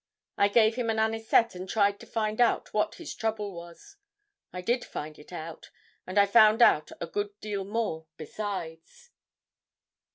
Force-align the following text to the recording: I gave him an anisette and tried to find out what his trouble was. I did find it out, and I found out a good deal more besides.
I 0.35 0.47
gave 0.47 0.77
him 0.77 0.89
an 0.89 0.97
anisette 0.97 1.53
and 1.53 1.69
tried 1.69 1.99
to 1.99 2.07
find 2.07 2.41
out 2.41 2.73
what 2.73 2.95
his 2.95 3.13
trouble 3.13 3.53
was. 3.53 3.97
I 4.51 4.59
did 4.61 4.83
find 4.83 5.19
it 5.19 5.31
out, 5.31 5.69
and 6.07 6.17
I 6.17 6.25
found 6.25 6.59
out 6.63 6.91
a 6.99 7.05
good 7.05 7.39
deal 7.39 7.63
more 7.65 8.07
besides. 8.17 9.11